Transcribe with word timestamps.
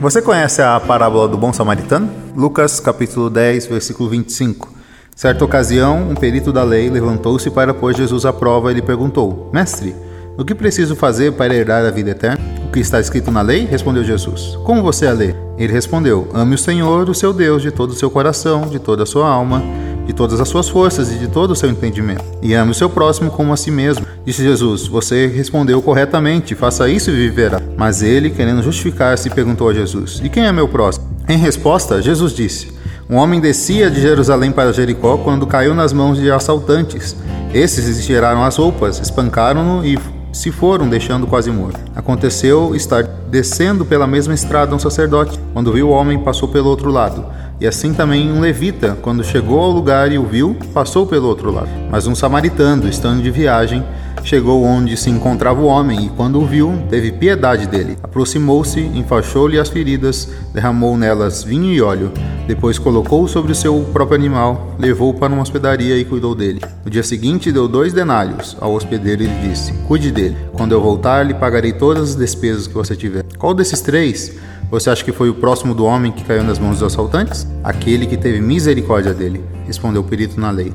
Você 0.00 0.22
conhece 0.22 0.62
a 0.62 0.78
parábola 0.78 1.26
do 1.26 1.36
bom 1.36 1.52
samaritano? 1.52 2.08
Lucas 2.36 2.78
capítulo 2.78 3.28
10, 3.28 3.66
versículo 3.66 4.08
25. 4.08 4.72
Certa 5.16 5.44
ocasião, 5.44 6.08
um 6.08 6.14
perito 6.14 6.52
da 6.52 6.62
lei 6.62 6.88
levantou-se 6.88 7.50
para 7.50 7.74
pôr 7.74 7.92
Jesus 7.92 8.24
à 8.24 8.32
prova 8.32 8.70
e 8.70 8.76
lhe 8.76 8.82
perguntou: 8.82 9.50
Mestre, 9.52 9.96
o 10.36 10.44
que 10.44 10.54
preciso 10.54 10.94
fazer 10.94 11.32
para 11.32 11.52
herdar 11.52 11.84
a 11.84 11.90
vida 11.90 12.10
eterna? 12.10 12.38
O 12.64 12.70
que 12.70 12.78
está 12.78 13.00
escrito 13.00 13.32
na 13.32 13.42
lei? 13.42 13.66
Respondeu 13.66 14.04
Jesus. 14.04 14.56
Como 14.62 14.84
você 14.84 15.04
a 15.04 15.12
lê? 15.12 15.34
Ele 15.58 15.72
respondeu: 15.72 16.28
Ame 16.32 16.54
o 16.54 16.58
Senhor, 16.58 17.10
o 17.10 17.14
seu 17.14 17.32
Deus, 17.32 17.60
de 17.60 17.72
todo 17.72 17.90
o 17.90 17.96
seu 17.96 18.08
coração, 18.08 18.68
de 18.68 18.78
toda 18.78 19.02
a 19.02 19.06
sua 19.06 19.28
alma, 19.28 19.60
de 20.08 20.14
todas 20.14 20.40
as 20.40 20.48
suas 20.48 20.70
forças 20.70 21.12
e 21.12 21.18
de 21.18 21.28
todo 21.28 21.50
o 21.50 21.56
seu 21.56 21.68
entendimento. 21.68 22.24
E 22.40 22.54
ame 22.54 22.70
o 22.70 22.74
seu 22.74 22.88
próximo 22.88 23.30
como 23.30 23.52
a 23.52 23.56
si 23.58 23.70
mesmo. 23.70 24.06
Disse 24.24 24.42
Jesus: 24.42 24.86
Você 24.86 25.26
respondeu 25.26 25.82
corretamente, 25.82 26.54
faça 26.54 26.88
isso 26.88 27.10
e 27.10 27.14
viverá. 27.14 27.60
Mas 27.76 28.02
ele, 28.02 28.30
querendo 28.30 28.62
justificar-se, 28.62 29.28
perguntou 29.28 29.68
a 29.68 29.74
Jesus: 29.74 30.20
E 30.24 30.30
quem 30.30 30.46
é 30.46 30.50
meu 30.50 30.66
próximo? 30.66 31.06
Em 31.28 31.36
resposta, 31.36 32.00
Jesus 32.00 32.32
disse: 32.32 32.72
Um 33.08 33.16
homem 33.16 33.38
descia 33.38 33.90
de 33.90 34.00
Jerusalém 34.00 34.50
para 34.50 34.72
Jericó 34.72 35.18
quando 35.18 35.46
caiu 35.46 35.74
nas 35.74 35.92
mãos 35.92 36.18
de 36.18 36.30
assaltantes. 36.30 37.14
Esses 37.52 38.04
tiraram 38.06 38.42
as 38.42 38.56
roupas, 38.56 38.98
espancaram-no 38.98 39.84
e 39.84 39.98
se 40.32 40.50
foram, 40.50 40.88
deixando 40.88 41.26
quase 41.26 41.50
morto. 41.50 41.80
Aconteceu 41.94 42.74
estar 42.74 43.02
descendo 43.02 43.84
pela 43.84 44.06
mesma 44.06 44.32
estrada 44.32 44.74
um 44.74 44.78
sacerdote. 44.78 45.38
Quando 45.52 45.72
viu 45.72 45.88
o 45.88 45.92
homem, 45.92 46.18
passou 46.18 46.48
pelo 46.48 46.68
outro 46.68 46.90
lado. 46.90 47.26
E 47.60 47.66
assim 47.66 47.92
também 47.92 48.30
um 48.30 48.38
levita, 48.38 48.96
quando 49.02 49.24
chegou 49.24 49.58
ao 49.58 49.70
lugar 49.70 50.12
e 50.12 50.18
o 50.18 50.24
viu, 50.24 50.56
passou 50.72 51.06
pelo 51.06 51.26
outro 51.26 51.50
lado. 51.50 51.68
Mas 51.90 52.06
um 52.06 52.14
samaritano, 52.14 52.88
estando 52.88 53.20
de 53.20 53.32
viagem, 53.32 53.84
chegou 54.22 54.62
onde 54.62 54.96
se 54.96 55.10
encontrava 55.10 55.60
o 55.60 55.66
homem 55.66 56.06
e, 56.06 56.08
quando 56.10 56.40
o 56.40 56.46
viu, 56.46 56.72
teve 56.88 57.10
piedade 57.10 57.66
dele. 57.66 57.98
Aproximou-se, 58.00 58.78
enfaixou-lhe 58.80 59.58
as 59.58 59.68
feridas, 59.68 60.28
derramou 60.54 60.96
nelas 60.96 61.42
vinho 61.42 61.72
e 61.72 61.82
óleo. 61.82 62.12
Depois 62.46 62.78
colocou-o 62.78 63.26
sobre 63.26 63.50
o 63.50 63.56
seu 63.56 63.80
próprio 63.92 64.16
animal, 64.16 64.76
levou-o 64.78 65.14
para 65.14 65.32
uma 65.32 65.42
hospedaria 65.42 65.98
e 65.98 66.04
cuidou 66.04 66.36
dele. 66.36 66.60
No 66.84 66.90
dia 66.90 67.02
seguinte, 67.02 67.50
deu 67.50 67.66
dois 67.66 67.92
denários 67.92 68.56
ao 68.60 68.72
hospedeiro 68.72 69.24
e 69.24 69.26
lhe 69.26 69.48
disse: 69.48 69.72
Cuide 69.88 70.12
dele. 70.12 70.36
Quando 70.52 70.72
eu 70.72 70.80
voltar, 70.80 71.26
lhe 71.26 71.34
pagarei 71.34 71.72
todas 71.72 72.10
as 72.10 72.14
despesas 72.14 72.68
que 72.68 72.74
você 72.74 72.94
tiver. 72.94 73.24
Qual 73.36 73.52
desses 73.52 73.80
três 73.80 74.38
você 74.70 74.90
acha 74.90 75.02
que 75.02 75.12
foi 75.12 75.30
o 75.30 75.34
próximo 75.34 75.74
do 75.74 75.86
homem 75.86 76.12
que 76.12 76.22
caiu 76.24 76.44
nas 76.44 76.58
mãos 76.58 76.78
dos 76.78 76.82
assaltantes? 76.82 77.46
Aquele 77.64 78.06
que 78.06 78.16
teve 78.16 78.40
misericórdia 78.40 79.14
dele, 79.14 79.42
respondeu 79.66 80.02
o 80.02 80.04
perito 80.04 80.38
na 80.38 80.50
lei. 80.50 80.74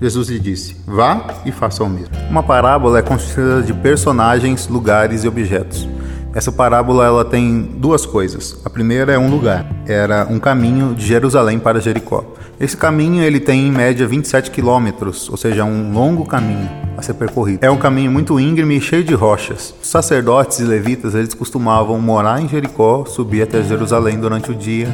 Jesus 0.00 0.28
lhe 0.28 0.38
disse: 0.38 0.76
Vá 0.86 1.42
e 1.44 1.52
faça 1.52 1.84
o 1.84 1.88
mesmo. 1.88 2.14
Uma 2.30 2.42
parábola 2.42 2.98
é 2.98 3.02
constituída 3.02 3.62
de 3.62 3.74
personagens, 3.74 4.68
lugares 4.68 5.24
e 5.24 5.28
objetos. 5.28 5.86
Essa 6.34 6.52
parábola 6.52 7.04
ela 7.04 7.24
tem 7.24 7.62
duas 7.62 8.04
coisas. 8.04 8.58
A 8.64 8.70
primeira 8.70 9.12
é 9.12 9.18
um 9.18 9.30
lugar. 9.30 9.66
Era 9.86 10.26
um 10.30 10.38
caminho 10.38 10.94
de 10.94 11.06
Jerusalém 11.06 11.58
para 11.58 11.80
Jericó. 11.80 12.24
Esse 12.60 12.76
caminho 12.76 13.22
ele 13.22 13.40
tem 13.40 13.68
em 13.68 13.72
média 13.72 14.06
27 14.06 14.50
quilômetros, 14.50 15.28
ou 15.30 15.36
seja, 15.36 15.64
um 15.64 15.92
longo 15.92 16.24
caminho 16.26 16.85
a 16.96 17.02
ser 17.02 17.14
percorrido. 17.14 17.64
É 17.64 17.70
um 17.70 17.76
caminho 17.76 18.10
muito 18.10 18.38
íngreme 18.40 18.76
e 18.76 18.80
cheio 18.80 19.04
de 19.04 19.14
rochas. 19.14 19.74
Os 19.82 19.88
sacerdotes 19.88 20.58
e 20.58 20.64
levitas 20.64 21.14
eles 21.14 21.34
costumavam 21.34 22.00
morar 22.00 22.40
em 22.40 22.48
Jericó, 22.48 23.04
subir 23.04 23.42
até 23.42 23.62
Jerusalém 23.62 24.18
durante 24.18 24.50
o 24.50 24.54
dia, 24.54 24.88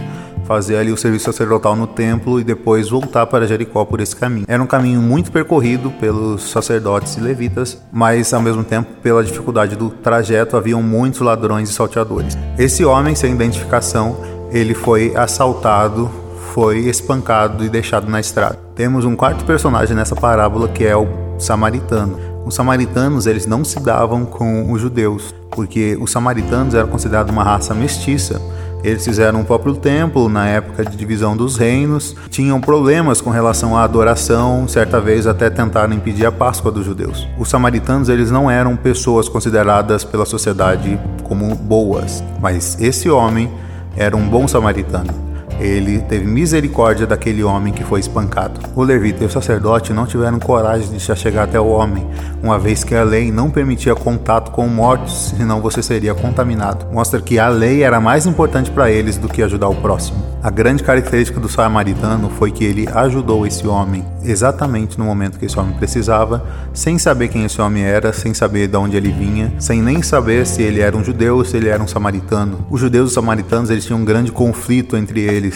fazer 0.44 0.76
ali 0.76 0.92
o 0.92 0.96
serviço 0.96 1.26
sacerdotal 1.26 1.76
no 1.76 1.86
templo 1.86 2.40
e 2.40 2.44
depois 2.44 2.88
voltar 2.88 3.26
para 3.26 3.46
Jericó 3.46 3.84
por 3.84 4.00
esse 4.00 4.14
caminho. 4.14 4.44
Era 4.48 4.62
um 4.62 4.66
caminho 4.66 5.00
muito 5.00 5.30
percorrido 5.30 5.90
pelos 5.92 6.50
sacerdotes 6.50 7.16
e 7.16 7.20
levitas, 7.20 7.80
mas 7.92 8.32
ao 8.34 8.42
mesmo 8.42 8.64
tempo, 8.64 8.90
pela 9.02 9.22
dificuldade 9.22 9.76
do 9.76 9.90
trajeto, 9.90 10.56
haviam 10.56 10.82
muitos 10.82 11.20
ladrões 11.20 11.70
e 11.70 11.72
salteadores. 11.72 12.36
Esse 12.58 12.84
homem, 12.84 13.14
sem 13.14 13.32
identificação, 13.32 14.16
ele 14.50 14.74
foi 14.74 15.14
assaltado, 15.16 16.10
foi 16.52 16.80
espancado 16.80 17.64
e 17.64 17.70
deixado 17.70 18.10
na 18.10 18.20
estrada. 18.20 18.58
Temos 18.74 19.04
um 19.04 19.16
quarto 19.16 19.44
personagem 19.44 19.96
nessa 19.96 20.14
parábola 20.14 20.68
que 20.68 20.84
é 20.84 20.94
o 20.94 21.31
samaritano. 21.42 22.18
Os 22.44 22.54
samaritanos 22.54 23.26
eles 23.26 23.46
não 23.46 23.64
se 23.64 23.78
davam 23.78 24.24
com 24.24 24.72
os 24.72 24.80
judeus, 24.80 25.34
porque 25.50 25.96
os 26.00 26.10
samaritanos 26.10 26.74
eram 26.74 26.88
considerados 26.88 27.32
uma 27.32 27.44
raça 27.44 27.74
mestiça. 27.74 28.40
Eles 28.82 29.04
fizeram 29.04 29.42
o 29.42 29.44
próprio 29.44 29.74
templo 29.74 30.28
na 30.28 30.48
época 30.48 30.84
de 30.84 30.96
divisão 30.96 31.36
dos 31.36 31.56
reinos, 31.56 32.16
tinham 32.30 32.60
problemas 32.60 33.20
com 33.20 33.30
relação 33.30 33.76
à 33.76 33.84
adoração, 33.84 34.66
certa 34.66 35.00
vez 35.00 35.26
até 35.26 35.48
tentaram 35.48 35.94
impedir 35.94 36.26
a 36.26 36.32
Páscoa 36.32 36.72
dos 36.72 36.84
judeus. 36.84 37.28
Os 37.38 37.48
samaritanos 37.48 38.08
eles 38.08 38.30
não 38.30 38.50
eram 38.50 38.74
pessoas 38.74 39.28
consideradas 39.28 40.02
pela 40.02 40.26
sociedade 40.26 40.98
como 41.22 41.54
boas, 41.54 42.24
mas 42.40 42.76
esse 42.80 43.08
homem 43.08 43.48
era 43.96 44.16
um 44.16 44.28
bom 44.28 44.48
samaritano 44.48 45.31
ele 45.62 46.00
teve 46.00 46.26
misericórdia 46.26 47.06
daquele 47.06 47.44
homem 47.44 47.72
que 47.72 47.84
foi 47.84 48.00
espancado. 48.00 48.60
O 48.74 48.82
levita 48.82 49.22
e 49.22 49.26
o 49.26 49.30
sacerdote 49.30 49.92
não 49.92 50.06
tiveram 50.06 50.38
coragem 50.40 50.90
de 50.90 51.00
se 51.00 51.14
chegar 51.14 51.44
até 51.44 51.60
o 51.60 51.68
homem, 51.68 52.06
uma 52.42 52.58
vez 52.58 52.82
que 52.82 52.94
a 52.94 53.04
lei 53.04 53.30
não 53.30 53.48
permitia 53.50 53.94
contato 53.94 54.50
com 54.50 54.66
mortos, 54.66 55.32
senão 55.36 55.60
você 55.60 55.82
seria 55.82 56.14
contaminado. 56.14 56.86
Mostra 56.92 57.20
que 57.20 57.38
a 57.38 57.48
lei 57.48 57.82
era 57.82 58.00
mais 58.00 58.26
importante 58.26 58.70
para 58.70 58.90
eles 58.90 59.16
do 59.16 59.28
que 59.28 59.42
ajudar 59.42 59.68
o 59.68 59.76
próximo. 59.76 60.32
A 60.42 60.50
grande 60.50 60.82
característica 60.82 61.38
do 61.38 61.48
samaritano 61.48 62.28
foi 62.28 62.50
que 62.50 62.64
ele 62.64 62.88
ajudou 62.92 63.46
esse 63.46 63.64
homem 63.66 64.04
exatamente 64.24 64.98
no 64.98 65.04
momento 65.04 65.38
que 65.38 65.46
esse 65.46 65.58
homem 65.58 65.74
precisava, 65.74 66.44
sem 66.72 66.98
saber 66.98 67.28
quem 67.28 67.44
esse 67.44 67.60
homem 67.60 67.84
era, 67.84 68.12
sem 68.12 68.34
saber 68.34 68.68
de 68.68 68.76
onde 68.76 68.96
ele 68.96 69.10
vinha, 69.10 69.52
sem 69.58 69.82
nem 69.82 70.02
saber 70.02 70.46
se 70.46 70.62
ele 70.62 70.80
era 70.80 70.96
um 70.96 71.04
judeu 71.04 71.36
ou 71.36 71.44
se 71.44 71.56
ele 71.56 71.68
era 71.68 71.82
um 71.82 71.88
samaritano. 71.88 72.66
Os 72.70 72.80
judeus 72.80 73.06
e 73.06 73.08
os 73.08 73.14
samaritanos 73.14 73.70
eles 73.70 73.84
tinham 73.84 74.00
um 74.00 74.04
grande 74.04 74.32
conflito 74.32 74.96
entre 74.96 75.20
eles 75.20 75.51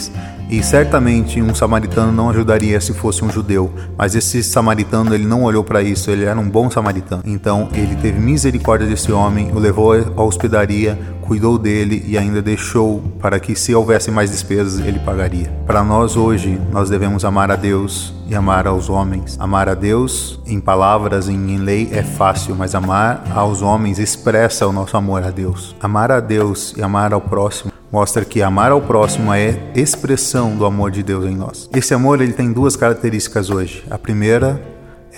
e 0.48 0.62
certamente 0.62 1.42
um 1.42 1.54
samaritano 1.54 2.12
não 2.12 2.30
ajudaria 2.30 2.80
se 2.80 2.92
fosse 2.92 3.24
um 3.24 3.30
judeu, 3.30 3.72
mas 3.98 4.14
esse 4.14 4.42
samaritano 4.42 5.14
ele 5.14 5.26
não 5.26 5.42
olhou 5.42 5.64
para 5.64 5.82
isso, 5.82 6.10
ele 6.10 6.24
era 6.24 6.38
um 6.38 6.48
bom 6.48 6.70
samaritano. 6.70 7.22
Então 7.24 7.68
ele 7.72 7.96
teve 7.96 8.20
misericórdia 8.20 8.86
desse 8.86 9.10
homem, 9.10 9.50
o 9.52 9.58
levou 9.58 9.92
à 9.92 10.22
hospedaria, 10.22 10.98
cuidou 11.22 11.58
dele 11.58 12.04
e 12.06 12.16
ainda 12.16 12.40
deixou 12.40 13.02
para 13.20 13.40
que 13.40 13.56
se 13.56 13.74
houvesse 13.74 14.10
mais 14.10 14.30
despesas 14.30 14.84
ele 14.86 15.00
pagaria. 15.00 15.52
Para 15.66 15.82
nós 15.82 16.16
hoje, 16.16 16.60
nós 16.70 16.88
devemos 16.88 17.24
amar 17.24 17.50
a 17.50 17.56
Deus 17.56 18.14
e 18.28 18.34
amar 18.34 18.66
aos 18.66 18.88
homens. 18.88 19.36
Amar 19.40 19.68
a 19.68 19.74
Deus 19.74 20.40
em 20.46 20.60
palavras, 20.60 21.28
em 21.28 21.58
lei 21.58 21.88
é 21.92 22.02
fácil, 22.02 22.54
mas 22.54 22.74
amar 22.74 23.24
aos 23.34 23.62
homens 23.62 23.98
expressa 23.98 24.66
o 24.66 24.72
nosso 24.72 24.96
amor 24.96 25.24
a 25.24 25.30
Deus. 25.30 25.74
Amar 25.80 26.12
a 26.12 26.20
Deus 26.20 26.72
e 26.76 26.82
amar 26.82 27.12
ao 27.12 27.20
próximo 27.20 27.75
mostra 27.90 28.24
que 28.24 28.42
amar 28.42 28.72
ao 28.72 28.80
próximo 28.80 29.32
é 29.32 29.58
expressão 29.74 30.56
do 30.56 30.64
amor 30.64 30.90
de 30.90 31.02
Deus 31.02 31.24
em 31.24 31.34
nós. 31.34 31.68
Esse 31.74 31.94
amor 31.94 32.20
ele 32.20 32.32
tem 32.32 32.52
duas 32.52 32.76
características 32.76 33.50
hoje. 33.50 33.84
A 33.90 33.98
primeira 33.98 34.60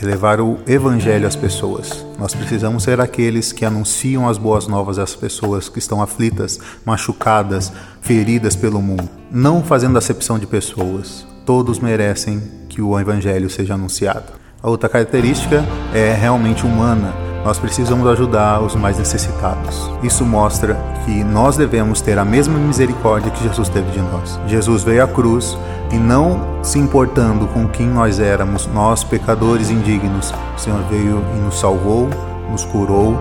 é 0.00 0.04
levar 0.04 0.40
o 0.40 0.58
evangelho 0.66 1.26
às 1.26 1.34
pessoas. 1.34 2.04
Nós 2.18 2.34
precisamos 2.34 2.84
ser 2.84 3.00
aqueles 3.00 3.52
que 3.52 3.64
anunciam 3.64 4.28
as 4.28 4.38
boas 4.38 4.66
novas 4.66 4.98
às 4.98 5.14
pessoas 5.14 5.68
que 5.68 5.78
estão 5.78 6.00
aflitas, 6.00 6.58
machucadas, 6.84 7.72
feridas 8.00 8.54
pelo 8.54 8.80
mundo, 8.80 9.08
não 9.30 9.62
fazendo 9.62 9.98
acepção 9.98 10.38
de 10.38 10.46
pessoas. 10.46 11.26
Todos 11.44 11.80
merecem 11.80 12.40
que 12.68 12.80
o 12.80 12.98
evangelho 12.98 13.50
seja 13.50 13.74
anunciado. 13.74 14.32
A 14.62 14.68
outra 14.68 14.88
característica 14.88 15.64
é 15.94 16.12
realmente 16.12 16.64
humana 16.64 17.27
nós 17.44 17.58
precisamos 17.58 18.06
ajudar 18.08 18.60
os 18.60 18.74
mais 18.74 18.98
necessitados. 18.98 19.90
Isso 20.02 20.24
mostra 20.24 20.76
que 21.04 21.24
nós 21.24 21.56
devemos 21.56 22.00
ter 22.00 22.18
a 22.18 22.24
mesma 22.24 22.58
misericórdia 22.58 23.30
que 23.30 23.42
Jesus 23.42 23.68
teve 23.68 23.90
de 23.90 24.00
nós. 24.00 24.38
Jesus 24.46 24.82
veio 24.82 25.04
à 25.04 25.08
cruz 25.08 25.56
e 25.92 25.96
não 25.96 26.62
se 26.62 26.78
importando 26.78 27.46
com 27.48 27.66
quem 27.68 27.86
nós 27.86 28.20
éramos, 28.20 28.66
nós 28.66 29.04
pecadores 29.04 29.70
indignos, 29.70 30.34
o 30.56 30.60
Senhor 30.60 30.82
veio 30.90 31.22
e 31.34 31.38
nos 31.38 31.58
salvou, 31.58 32.08
nos 32.50 32.64
curou 32.64 33.16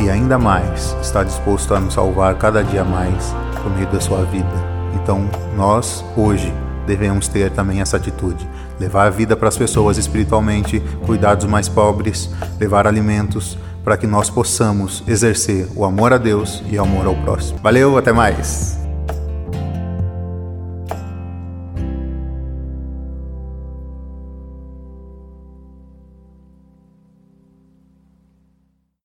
e 0.00 0.08
ainda 0.08 0.38
mais 0.38 0.96
está 1.02 1.24
disposto 1.24 1.74
a 1.74 1.80
nos 1.80 1.94
salvar 1.94 2.34
cada 2.36 2.62
dia 2.62 2.84
mais 2.84 3.34
por 3.62 3.74
meio 3.74 3.88
da 3.88 4.00
sua 4.00 4.24
vida. 4.24 4.78
Então, 4.94 5.28
nós 5.56 6.04
hoje 6.16 6.52
devemos 6.86 7.28
ter 7.28 7.50
também 7.50 7.80
essa 7.80 7.96
atitude. 7.96 8.48
Levar 8.78 9.06
a 9.06 9.10
vida 9.10 9.36
para 9.36 9.48
as 9.48 9.56
pessoas 9.56 9.98
espiritualmente, 9.98 10.80
cuidar 11.04 11.34
dos 11.34 11.46
mais 11.46 11.68
pobres, 11.68 12.30
levar 12.58 12.86
alimentos, 12.86 13.58
para 13.84 13.96
que 13.96 14.06
nós 14.06 14.28
possamos 14.28 15.02
exercer 15.06 15.66
o 15.74 15.84
amor 15.84 16.12
a 16.12 16.18
Deus 16.18 16.62
e 16.70 16.78
o 16.78 16.82
amor 16.82 17.06
ao 17.06 17.16
próximo. 17.16 17.58
Valeu, 17.62 17.96
até 17.96 18.12
mais! 18.12 18.77